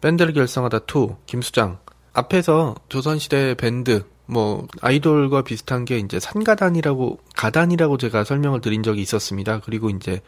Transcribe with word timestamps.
밴드를 0.00 0.32
결성하다 0.32 0.78
2 0.78 1.16
김수장 1.26 1.78
앞에서 2.12 2.74
조선시대 2.88 3.54
밴드 3.54 4.04
뭐 4.26 4.66
아이돌과 4.80 5.42
비슷한 5.42 5.84
게 5.84 5.98
이제 5.98 6.20
산가단이라고 6.20 7.18
가단이라고 7.36 7.98
제가 7.98 8.24
설명을 8.24 8.60
드린 8.60 8.82
적이 8.82 9.02
있었습니다. 9.02 9.60
그리고 9.60 9.90
이제 9.90 10.20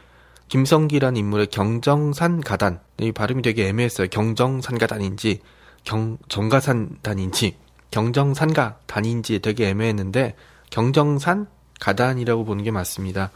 김성기란 0.49 1.17
인물의 1.17 1.47
경정산 1.47 2.41
가단 2.41 2.81
이 2.99 3.13
발음이 3.13 3.43
되게 3.43 3.69
애매했어요. 3.69 4.09
경정산 4.09 4.77
가단인지 4.79 5.41
경 5.85 6.19
정가산 6.29 6.99
단인지 7.03 7.57
경정산 7.91 8.53
가 8.53 8.77
단인지 8.87 9.39
되게 9.39 9.69
애매했는데 9.69 10.35
경정산 10.71 11.47
가단이라고 11.81 12.45
보는 12.45 12.65
게 12.65 12.71
맞습니다. 12.71 13.31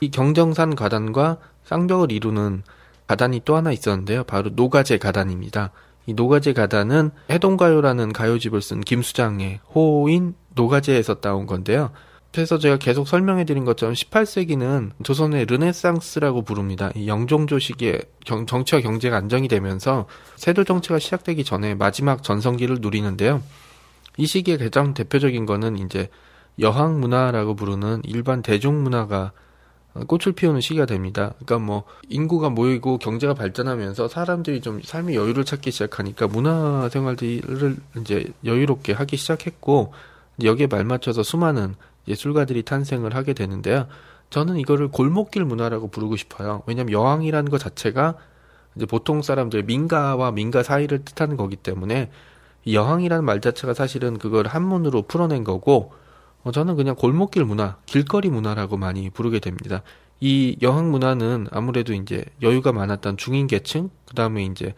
이 0.00 0.10
경정산 0.10 0.74
가단과 0.74 1.38
쌍벽을 1.64 2.12
이루는 2.12 2.62
가단이 3.12 3.42
또 3.44 3.56
하나 3.56 3.72
있었는데요. 3.72 4.24
바로 4.24 4.48
노가제 4.54 4.96
가단입니다. 4.96 5.70
이 6.06 6.14
노가제 6.14 6.54
가단은 6.54 7.10
해동가요라는 7.28 8.14
가요집을 8.14 8.62
쓴 8.62 8.80
김수장의 8.80 9.60
호인 9.74 10.34
노가제에서 10.54 11.20
따온 11.20 11.44
건데요. 11.44 11.90
그래서 12.32 12.58
제가 12.58 12.78
계속 12.78 13.06
설명해 13.06 13.44
드린 13.44 13.66
것처럼 13.66 13.94
18세기는 13.94 14.92
조선의 15.02 15.44
르네상스라고 15.44 16.40
부릅니다. 16.40 16.90
이 16.96 17.06
영종조 17.06 17.58
시기에 17.58 18.00
경- 18.24 18.46
정치와 18.46 18.80
경제가 18.80 19.18
안정이 19.18 19.46
되면서 19.48 20.06
세도 20.36 20.64
정치가 20.64 20.98
시작되기 20.98 21.44
전에 21.44 21.74
마지막 21.74 22.22
전성기를 22.22 22.78
누리는데요. 22.80 23.42
이 24.16 24.24
시기에 24.24 24.56
가장 24.56 24.94
대표적인 24.94 25.44
거는 25.44 25.76
이제 25.78 26.08
여항 26.60 26.98
문화라고 26.98 27.56
부르는 27.56 28.00
일반 28.04 28.40
대중 28.40 28.82
문화가 28.82 29.32
꽃을 30.06 30.34
피우는 30.34 30.60
시기가 30.60 30.86
됩니다. 30.86 31.34
그러니까 31.44 31.58
뭐 31.58 31.84
인구가 32.08 32.48
모이고 32.48 32.98
경제가 32.98 33.34
발전하면서 33.34 34.08
사람들이 34.08 34.60
좀 34.60 34.80
삶의 34.82 35.14
여유를 35.16 35.44
찾기 35.44 35.70
시작하니까 35.70 36.28
문화 36.28 36.88
생활들을 36.88 37.76
이제 38.00 38.24
여유롭게 38.44 38.94
하기 38.94 39.16
시작했고 39.16 39.92
여기에 40.42 40.68
말맞춰서 40.68 41.22
수많은 41.22 41.74
예술가들이 42.08 42.62
탄생을 42.62 43.14
하게 43.14 43.34
되는데요. 43.34 43.86
저는 44.30 44.56
이거를 44.56 44.88
골목길 44.88 45.44
문화라고 45.44 45.88
부르고 45.88 46.16
싶어요. 46.16 46.62
왜냐하면 46.66 46.92
여왕이라는 46.92 47.50
것 47.50 47.58
자체가 47.58 48.16
이제 48.74 48.86
보통 48.86 49.20
사람들 49.20 49.64
민가와 49.64 50.32
민가 50.32 50.62
사이를 50.62 51.04
뜻하는 51.04 51.36
거기 51.36 51.56
때문에 51.56 52.10
이 52.64 52.74
여왕이라는 52.74 53.24
말 53.24 53.40
자체가 53.40 53.74
사실은 53.74 54.18
그걸 54.18 54.46
한문으로 54.46 55.02
풀어낸 55.02 55.44
거고 55.44 55.92
어, 55.92 56.00
저는 56.50 56.74
그냥 56.76 56.96
골목길 56.96 57.44
문화, 57.44 57.76
길거리 57.86 58.28
문화라고 58.28 58.76
많이 58.76 59.10
부르게 59.10 59.38
됩니다. 59.38 59.82
이 60.18 60.56
여왕 60.62 60.90
문화는 60.90 61.48
아무래도 61.50 61.92
이제 61.92 62.24
여유가 62.42 62.72
많았던 62.72 63.16
중인 63.16 63.46
계층, 63.46 63.90
그 64.06 64.14
다음에 64.14 64.44
이제 64.44 64.74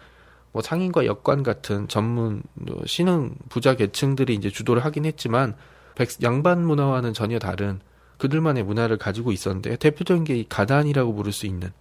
뭐 0.53 0.63
상인과 0.63 1.07
역관 1.07 1.43
같은 1.43 1.89
전문 1.89 2.43
어, 2.71 2.87
신흥 2.87 3.35
부자 3.49 3.75
계층들이 3.75 4.35
이제 4.35 4.51
주도를 4.51 4.85
하긴 4.85 5.05
했지만 5.05 5.57
백, 5.97 6.11
양반 6.23 6.65
문화와는 6.65 7.13
전혀 7.13 7.39
다른 7.39 7.81
그들만의 8.19 8.63
문화를 8.63 8.97
가지고 8.97 9.33
있었는데 9.33 9.77
대표적인 9.77 10.25
게이 10.25 10.47
가단이라고 10.49 11.15
부를 11.15 11.33
수 11.33 11.47
있는 11.47 11.73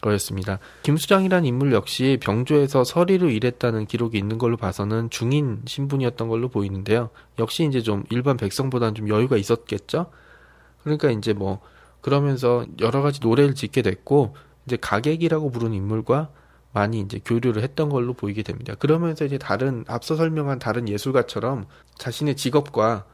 거였습니다. 0.00 0.58
김수장이라는 0.82 1.46
인물 1.46 1.72
역시 1.72 2.18
병조에서 2.22 2.84
서리로 2.84 3.28
일했다는 3.30 3.86
기록이 3.86 4.18
있는 4.18 4.38
걸로 4.38 4.56
봐서는 4.56 5.10
중인 5.10 5.62
신분이었던 5.66 6.28
걸로 6.28 6.48
보이는데요. 6.48 7.10
역시 7.38 7.64
이제 7.64 7.80
좀 7.80 8.04
일반 8.10 8.36
백성보다는 8.36 8.94
좀 8.94 9.08
여유가 9.08 9.36
있었겠죠. 9.36 10.06
그러니까 10.82 11.10
이제 11.10 11.32
뭐 11.32 11.60
그러면서 12.00 12.64
여러 12.80 13.02
가지 13.02 13.20
노래를 13.20 13.54
짓게 13.54 13.82
됐고 13.82 14.34
이제 14.66 14.76
가객이라고 14.80 15.50
부르는 15.50 15.74
인물과 15.74 16.30
많이 16.72 17.00
이제 17.00 17.20
교류를 17.24 17.62
했던 17.62 17.88
걸로 17.88 18.14
보이게 18.14 18.42
됩니다. 18.42 18.74
그러면서 18.78 19.24
이제 19.24 19.38
다른 19.38 19.84
앞서 19.88 20.16
설명한 20.16 20.58
다른 20.58 20.88
예술가처럼 20.88 21.66
자신의 21.98 22.36
직업과 22.36 23.04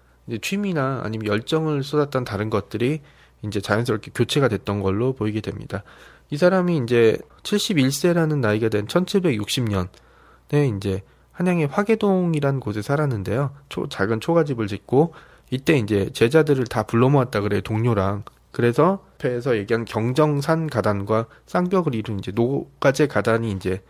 취미나 0.42 1.00
아니면 1.04 1.26
열정을 1.26 1.82
쏟았던 1.82 2.24
다른 2.24 2.50
것들이 2.50 3.00
이제 3.42 3.60
자연스럽게 3.60 4.10
교체가 4.14 4.48
됐던 4.48 4.80
걸로 4.80 5.14
보이게 5.14 5.40
됩니다. 5.40 5.82
이 6.30 6.36
사람이 6.36 6.78
이제 6.78 7.18
71세라는 7.42 8.38
나이가 8.38 8.68
된 8.68 8.86
1760년에 8.86 10.76
이제 10.76 11.02
한양의 11.32 11.66
화계동이라는 11.66 12.60
곳에 12.60 12.82
살았는데요. 12.82 13.50
초, 13.68 13.88
작은 13.88 14.20
초가집을 14.20 14.66
짓고 14.66 15.14
이때 15.50 15.76
이제 15.76 16.10
제자들을 16.12 16.64
다 16.64 16.82
불러 16.82 17.08
모았다 17.08 17.40
그래요. 17.40 17.60
동료랑. 17.60 18.24
그래서 18.50 19.04
앞에서 19.16 19.56
얘기한 19.56 19.84
경정산 19.84 20.68
가단과 20.68 21.26
쌍벽을 21.46 21.94
이룬 21.94 22.18
이제 22.18 22.32
노가제 22.34 23.06
가단이 23.06 23.52
이제 23.52 23.82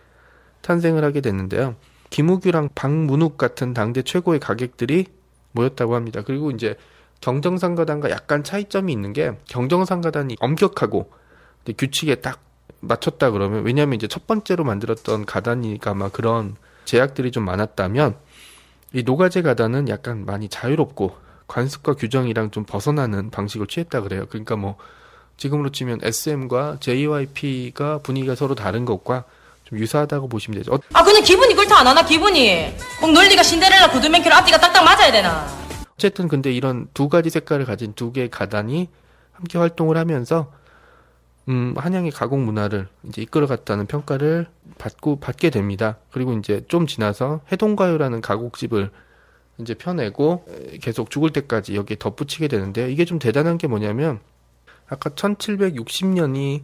탄생을 0.62 1.04
하게 1.04 1.20
됐는데요. 1.20 1.76
김우규랑 2.10 2.70
박문욱 2.74 3.38
같은 3.38 3.74
당대 3.74 4.02
최고의 4.02 4.40
가객들이 4.40 5.06
모였다고 5.52 5.94
합니다. 5.94 6.22
그리고 6.24 6.50
이제 6.50 6.76
경정상가단과 7.20 8.10
약간 8.10 8.44
차이점이 8.44 8.92
있는 8.92 9.12
게 9.12 9.32
경정상가단이 9.46 10.36
엄격하고 10.40 11.10
규칙에 11.72 12.16
딱 12.16 12.40
맞췄다 12.80 13.30
그러면 13.30 13.64
왜냐하면 13.64 13.94
이제 13.96 14.06
첫 14.06 14.26
번째로 14.26 14.64
만들었던 14.64 15.26
가단이가 15.26 15.94
막 15.94 16.12
그런 16.12 16.56
제약들이 16.84 17.32
좀 17.32 17.44
많았다면 17.44 18.16
이 18.92 19.02
노가제 19.02 19.42
가단은 19.42 19.88
약간 19.88 20.24
많이 20.24 20.48
자유롭고 20.48 21.16
관습과 21.48 21.94
규정이랑 21.94 22.50
좀 22.50 22.64
벗어나는 22.64 23.30
방식을 23.30 23.66
취했다 23.66 24.00
그래요. 24.00 24.26
그러니까 24.28 24.56
뭐 24.56 24.76
지금으로 25.36 25.70
치면 25.70 26.00
SM과 26.02 26.78
JYP가 26.80 27.98
분위기가 27.98 28.34
서로 28.34 28.54
다른 28.54 28.84
것과 28.84 29.24
좀 29.64 29.78
유사하다고 29.78 30.28
보시면 30.28 30.60
되죠. 30.60 30.74
어, 30.74 30.78
아 30.92 31.02
그냥 31.02 31.22
기분이 31.22 31.54
그렇다 31.54 31.80
안 31.80 31.86
하나 31.86 32.04
기분이 32.04 32.74
꼭 33.00 33.12
논리가 33.12 33.42
신데렐라 33.42 33.90
구두맨키로 33.90 34.34
앞뒤가 34.34 34.58
딱딱 34.58 34.84
맞아야 34.84 35.10
되나 35.10 35.46
어쨌든 35.94 36.28
근데 36.28 36.52
이런 36.52 36.88
두 36.94 37.08
가지 37.08 37.30
색깔을 37.30 37.64
가진 37.64 37.92
두 37.94 38.12
개의 38.12 38.30
가단이 38.30 38.88
함께 39.32 39.58
활동을 39.58 39.96
하면서 39.96 40.52
음, 41.48 41.74
한양의 41.76 42.10
가곡 42.10 42.40
문화를 42.40 42.88
이제 43.04 43.22
이끌어갔다는 43.22 43.86
평가를 43.86 44.48
받고 44.78 45.20
받게 45.20 45.50
됩니다. 45.50 45.98
그리고 46.10 46.32
이제 46.32 46.64
좀 46.66 46.86
지나서 46.86 47.40
해동가요라는 47.52 48.20
가곡집을 48.20 48.90
이제 49.58 49.74
펴내고 49.74 50.44
에, 50.48 50.78
계속 50.78 51.10
죽을 51.10 51.30
때까지 51.30 51.76
여기에 51.76 51.98
덧붙이게 51.98 52.48
되는데 52.48 52.90
이게 52.90 53.04
좀 53.04 53.18
대단한 53.18 53.58
게 53.58 53.68
뭐냐면 53.68 54.20
아까 54.88 55.10
1760년이 55.10 56.62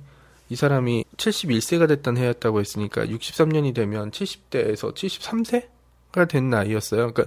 이 0.48 0.56
사람이 0.56 1.04
71세가 1.16 1.88
됐던 1.88 2.18
해였다고 2.18 2.60
했으니까 2.60 3.06
63년이 3.06 3.74
되면 3.74 4.10
70대에서 4.10 4.94
73세가 4.94 6.28
된 6.28 6.50
나이였어요. 6.50 7.12
그러니까 7.12 7.24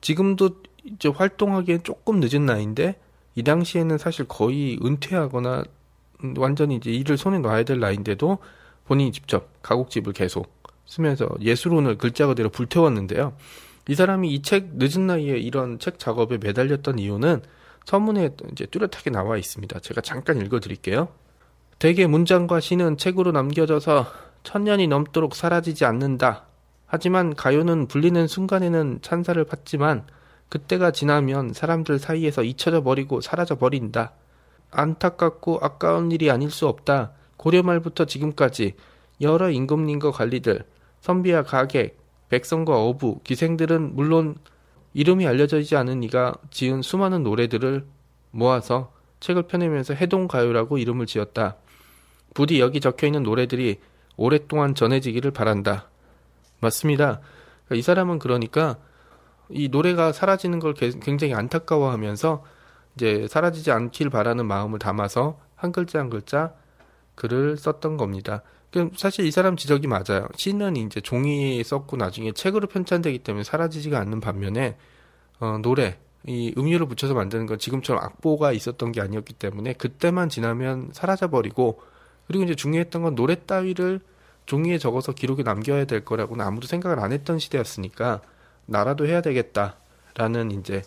지금도 0.00 0.62
이제 0.84 1.08
활동하기엔 1.08 1.82
조금 1.84 2.20
늦은 2.20 2.46
나이인데 2.46 2.98
이 3.34 3.42
당시에는 3.42 3.98
사실 3.98 4.26
거의 4.26 4.78
은퇴하거나 4.82 5.58
음, 5.60 5.75
완전히 6.36 6.76
이제 6.76 6.90
일을 6.90 7.16
손에 7.16 7.38
놔야 7.38 7.64
될 7.64 7.80
나이인데도 7.80 8.38
본인이 8.86 9.12
직접 9.12 9.50
가곡집을 9.62 10.12
계속 10.12 10.54
쓰면서 10.86 11.28
예술혼을 11.40 11.98
글자 11.98 12.26
그대로 12.26 12.48
불태웠는데요. 12.48 13.34
이 13.88 13.94
사람이 13.94 14.32
이 14.32 14.42
책 14.42 14.76
늦은 14.76 15.06
나이에 15.06 15.38
이런 15.38 15.78
책 15.78 15.98
작업에 15.98 16.38
매달렸던 16.38 16.98
이유는 16.98 17.42
서문에 17.84 18.30
이제 18.52 18.66
뚜렷하게 18.66 19.10
나와 19.10 19.36
있습니다. 19.36 19.78
제가 19.80 20.00
잠깐 20.00 20.40
읽어드릴게요. 20.40 21.08
대개 21.78 22.06
문장과 22.06 22.60
시는 22.60 22.96
책으로 22.96 23.32
남겨져서 23.32 24.06
천년이 24.42 24.86
넘도록 24.88 25.34
사라지지 25.34 25.84
않는다. 25.84 26.46
하지만 26.86 27.34
가요는 27.34 27.88
불리는 27.88 28.26
순간에는 28.26 29.00
찬사를 29.02 29.42
받지만 29.44 30.04
그때가 30.48 30.92
지나면 30.92 31.52
사람들 31.52 31.98
사이에서 31.98 32.44
잊혀져 32.44 32.82
버리고 32.82 33.20
사라져 33.20 33.56
버린다. 33.56 34.12
안타깝고 34.70 35.58
아까운 35.62 36.10
일이 36.12 36.30
아닐 36.30 36.50
수 36.50 36.66
없다. 36.68 37.12
고려 37.36 37.62
말부터 37.62 38.04
지금까지 38.06 38.74
여러 39.20 39.50
임금님과 39.50 40.10
관리들, 40.10 40.64
선비와 41.00 41.44
가객, 41.44 41.98
백성과 42.28 42.76
어부, 42.82 43.20
기생들은 43.24 43.94
물론 43.94 44.36
이름이 44.94 45.26
알려져 45.26 45.58
있지 45.60 45.76
않은 45.76 46.02
이가 46.02 46.34
지은 46.50 46.82
수많은 46.82 47.22
노래들을 47.22 47.86
모아서 48.30 48.92
책을 49.20 49.44
펴내면서 49.44 49.94
해동가요라고 49.94 50.78
이름을 50.78 51.06
지었다. 51.06 51.56
부디 52.34 52.60
여기 52.60 52.80
적혀 52.80 53.06
있는 53.06 53.22
노래들이 53.22 53.80
오랫동안 54.16 54.74
전해지기를 54.74 55.30
바란다. 55.30 55.88
맞습니다. 56.60 57.20
그러니까 57.66 57.74
이 57.76 57.82
사람은 57.82 58.18
그러니까 58.18 58.76
이 59.48 59.68
노래가 59.68 60.12
사라지는 60.12 60.58
걸 60.58 60.74
개- 60.74 60.90
굉장히 60.90 61.34
안타까워하면서 61.34 62.44
이제 62.96 63.26
사라지지 63.28 63.70
않길 63.70 64.10
바라는 64.10 64.46
마음을 64.46 64.78
담아서 64.78 65.38
한 65.54 65.72
글자 65.72 65.98
한 66.00 66.10
글자 66.10 66.54
글을 67.14 67.56
썼던 67.56 67.96
겁니다. 67.96 68.42
그 68.72 68.90
사실 68.96 69.24
이 69.26 69.30
사람 69.30 69.56
지적이 69.56 69.86
맞아요. 69.86 70.26
시는 70.36 70.76
이제 70.76 71.00
종이에 71.00 71.62
썼고 71.62 71.96
나중에 71.96 72.32
책으로 72.32 72.66
편찬되기 72.66 73.20
때문에 73.20 73.44
사라지지가 73.44 73.98
않는 74.00 74.20
반면에 74.20 74.76
어, 75.38 75.58
노래 75.62 75.98
이 76.26 76.52
음유를 76.58 76.86
붙여서 76.86 77.14
만드는 77.14 77.46
건 77.46 77.58
지금처럼 77.58 78.02
악보가 78.02 78.52
있었던 78.52 78.92
게 78.92 79.00
아니었기 79.00 79.34
때문에 79.34 79.74
그때만 79.74 80.28
지나면 80.28 80.90
사라져 80.92 81.28
버리고 81.28 81.80
그리고 82.26 82.44
이제 82.44 82.54
중요했던 82.54 83.02
건 83.02 83.14
노래 83.14 83.36
따위를 83.46 84.00
종이에 84.46 84.78
적어서 84.78 85.12
기록에 85.12 85.42
남겨야 85.42 85.84
될 85.84 86.04
거라고는 86.04 86.44
아무도 86.44 86.66
생각을 86.66 86.98
안 87.00 87.12
했던 87.12 87.38
시대였으니까 87.38 88.22
나라도 88.66 89.06
해야 89.06 89.20
되겠다라는 89.20 90.50
이제 90.52 90.82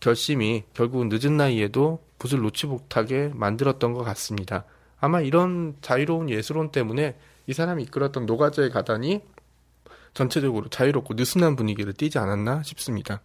결심이 0.00 0.64
결국은 0.74 1.08
늦은 1.10 1.36
나이에도 1.36 2.04
붓을 2.18 2.42
놓지 2.42 2.66
못하게 2.66 3.30
만들었던 3.34 3.92
것 3.92 4.02
같습니다. 4.04 4.64
아마 4.98 5.20
이런 5.20 5.76
자유로운 5.80 6.30
예술론 6.30 6.70
때문에 6.70 7.16
이 7.46 7.52
사람이 7.52 7.82
이끌었던 7.84 8.26
노가자의 8.26 8.70
가단이 8.70 9.22
전체적으로 10.14 10.68
자유롭고 10.68 11.14
느슨한 11.14 11.56
분위기를 11.56 11.92
띠지 11.92 12.18
않았나 12.18 12.62
싶습니다. 12.62 13.20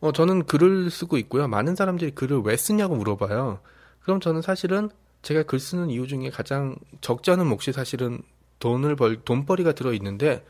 어, 0.00 0.12
저는 0.12 0.44
글을 0.46 0.90
쓰고 0.90 1.16
있고요. 1.18 1.48
많은 1.48 1.74
사람들이 1.74 2.12
글을 2.12 2.42
왜 2.44 2.56
쓰냐고 2.56 2.94
물어봐요. 2.94 3.60
그럼 4.00 4.20
저는 4.20 4.42
사실은 4.42 4.90
제가 5.22 5.42
글 5.44 5.58
쓰는 5.58 5.90
이유 5.90 6.06
중에 6.06 6.30
가장 6.30 6.76
적지 7.00 7.30
않은 7.32 7.46
몫이 7.46 7.72
사실은 7.72 8.20
돈을 8.60 8.96
벌, 8.96 9.22
돈벌이가 9.24 9.72
들어있는데 9.72 10.44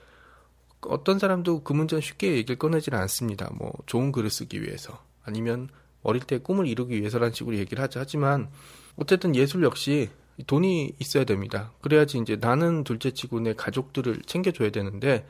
어떤 0.83 1.19
사람도 1.19 1.63
그 1.63 1.73
문제는 1.73 2.03
쉽게 2.03 2.33
얘기를 2.33 2.57
꺼내지는 2.57 2.99
않습니다. 2.99 3.49
뭐 3.55 3.73
좋은 3.87 4.13
글을 4.13 4.29
쓰기 4.29 4.63
위해서 4.63 5.01
아니면 5.25 5.69
어릴 6.03 6.23
때 6.23 6.39
꿈을 6.39 6.67
이루기 6.67 6.99
위해서라는 6.99 7.33
식으로 7.33 7.57
얘기를 7.57 7.83
하죠. 7.85 8.01
하지만 8.01 8.51
어쨌든 8.97 9.35
예술 9.35 9.63
역시 9.65 10.11
돈이 10.47 10.97
있어야 10.99 11.25
됩니다. 11.25 11.73
그래야지 11.81 12.19
이제 12.19 12.37
나는 12.37 12.85
둘째치고 12.85 13.41
내 13.41 13.55
가족들을 13.55 14.23
챙겨줘야 14.27 14.71
되는데 14.71 15.27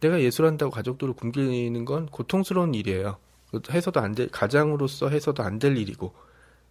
내가 0.00 0.20
예술한다고 0.20 0.70
가족들을 0.70 1.14
굶기는 1.14 1.84
건 1.84 2.06
고통스러운 2.06 2.74
일이에요. 2.74 3.18
해서도 3.70 4.00
안 4.00 4.14
될, 4.14 4.28
가장으로서 4.28 5.08
해서도 5.08 5.42
안 5.42 5.58
될 5.58 5.76
일이고. 5.76 6.14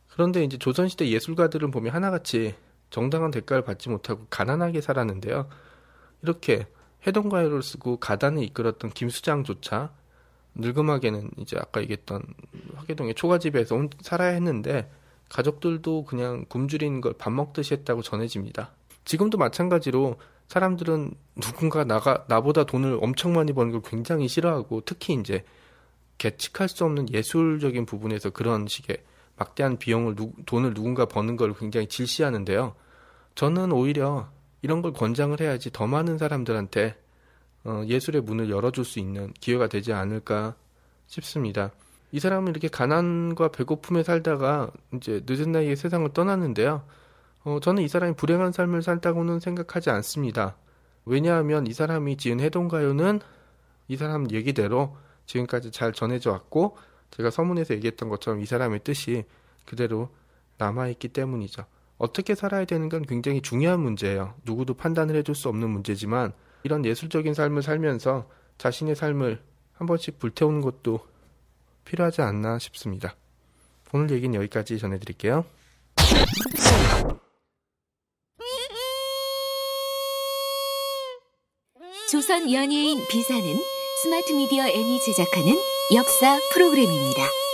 그런데 0.07 0.44
이제 0.44 0.57
조선시대 0.57 1.07
예술가들은 1.10 1.71
보면 1.71 1.94
하나같이 1.94 2.56
정당한 2.89 3.31
대가를 3.31 3.63
받지 3.63 3.89
못하고 3.89 4.25
가난하게 4.30 4.81
살았는데요. 4.81 5.48
이렇게 6.21 6.68
해동가요를 7.06 7.62
쓰고 7.63 7.98
가단을 7.98 8.44
이끌었던 8.44 8.92
김수장조차 8.92 9.92
늙음하게는 10.56 11.31
이제 11.38 11.57
아까 11.57 11.81
얘기했던 11.81 12.24
화계동의 12.75 13.16
초가집에서 13.16 13.75
온, 13.75 13.90
살아야 14.01 14.31
했는데 14.31 14.90
가족들도 15.30 16.06
그냥 16.06 16.46
굶주리는 16.50 17.01
걸밥 17.01 17.31
먹듯이 17.34 17.74
했다고 17.75 18.01
전해집니다. 18.01 18.72
지금도 19.06 19.38
마찬가지로 19.38 20.18
사람들은 20.48 21.13
누군가 21.40 21.84
나가 21.84 22.25
나보다 22.28 22.63
돈을 22.66 22.98
엄청 23.01 23.34
많이 23.34 23.54
버는 23.54 23.72
걸 23.72 23.81
굉장히 23.84 24.28
싫어하고 24.28 24.81
특히 24.86 25.13
이제 25.13 25.44
계측할 26.18 26.68
수 26.68 26.84
없는 26.86 27.12
예술적인 27.13 27.86
부분에서 27.86 28.31
그런 28.31 28.68
식의 28.68 28.98
막대한 29.38 29.78
비용을 29.78 30.16
누, 30.16 30.34
돈을 30.45 30.74
누군가 30.74 31.06
버는 31.06 31.38
걸 31.38 31.54
굉장히 31.54 31.88
질시하는데요. 31.88 32.75
저는 33.36 33.72
오히려 33.72 34.30
이런 34.62 34.81
걸 34.81 34.92
권장을 34.92 35.40
해야지 35.40 35.72
더 35.72 35.88
많은 35.88 36.18
사람들한테 36.18 36.98
어, 37.69 37.86
예술의 37.86 38.24
문을 38.24 38.50
열어줄 38.50 38.83
수 38.83 38.98
있는 38.98 39.31
기회가 39.39 39.68
되지 39.68 39.94
않을까 39.94 40.56
싶습니다. 41.06 41.71
이 42.12 42.19
사람은 42.19 42.50
이렇게 42.50 42.68
가난과 42.68 43.50
배고픔에 43.50 44.01
살다가 44.01 44.71
이제 44.95 45.21
늦은 45.27 45.51
나이에 45.51 45.75
세상을 45.75 46.12
떠났는데요. 46.12 46.83
어, 47.44 47.60
저는 47.62 47.83
이 47.83 47.88
사람이 47.88 48.16
불행한 48.16 48.54
삶을 48.54 48.81
살다고는 48.81 49.39
생각하지 49.39 49.92
않습니다. 49.92 50.56
왜냐하면 51.06 51.68
이 51.68 51.74
사람이 51.74 52.18
지은 52.18 52.39
해동가요는 52.39 53.19
이 53.88 53.98
사람 53.98 54.31
얘기대로 54.31 54.98
지금까지 55.27 55.69
잘 55.69 55.94
전해져 55.94 56.31
왔고 56.31 56.75
제가 57.12 57.30
서문에서 57.30 57.75
얘기했던 57.75 58.10
것처럼 58.10 58.42
이 58.42 58.48
사람의 58.48 58.80
뜻이 58.83 59.25
그대로 59.66 60.10
남아있기 60.57 61.10
때문이죠. 61.10 61.66
어떻게 62.00 62.33
살아야 62.33 62.66
되는 62.66 62.89
건 62.89 63.04
굉장히 63.04 63.44
중요한 63.44 63.80
문제예요. 63.80 64.33
누구도 64.44 64.74
판단을 64.74 65.16
해줄 65.16 65.36
수 65.36 65.50
없는 65.50 65.69
문제지만 65.69 66.33
이런 66.64 66.86
예술적인 66.86 67.34
삶을 67.34 67.62
살면서 67.62 68.30
자신의 68.58 68.96
삶을 68.96 69.42
한 69.74 69.88
번씩 69.88 70.20
불태우는 70.20 70.62
것도 70.62 71.00
필요하지 71.86 72.22
않나 72.22 72.60
싶습니다. 72.60 73.16
오늘 73.94 74.12
얘기는 74.12 74.34
여기까지 74.36 74.78
전해드릴게요. 74.78 75.46
조선 82.12 82.52
연예인 82.52 83.00
비사는 83.08 83.44
스마트 84.02 84.34
미디어 84.34 84.68
N이 84.68 85.00
제작하는 85.02 85.56
역사 85.94 86.40
프로그램입니다. 86.54 87.49